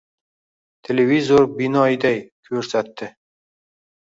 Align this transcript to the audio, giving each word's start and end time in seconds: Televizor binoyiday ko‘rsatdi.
Televizor 0.89 1.45
binoyiday 1.59 2.19
ko‘rsatdi. 2.49 3.13